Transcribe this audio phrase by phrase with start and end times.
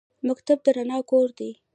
[0.27, 1.51] مکتب د رڼا کور دی